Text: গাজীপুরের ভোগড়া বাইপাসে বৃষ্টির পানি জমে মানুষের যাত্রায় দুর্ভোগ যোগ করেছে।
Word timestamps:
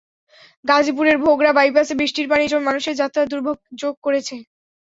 গাজীপুরের 0.65 1.17
ভোগড়া 1.23 1.51
বাইপাসে 1.53 1.93
বৃষ্টির 1.99 2.27
পানি 2.31 2.45
জমে 2.47 2.67
মানুষের 2.69 2.99
যাত্রায় 3.01 3.29
দুর্ভোগ 3.31 3.57
যোগ 3.81 3.95
করেছে। 4.05 4.35